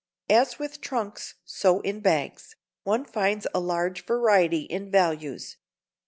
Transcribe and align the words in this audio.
As 0.31 0.57
with 0.57 0.81
trunks, 0.81 1.35
so 1.45 1.79
in 1.81 1.99
bags, 1.99 2.55
one 2.81 3.05
finds 3.05 3.45
a 3.53 3.59
large 3.59 4.03
variety 4.05 4.61
in 4.61 4.89
values. 4.89 5.57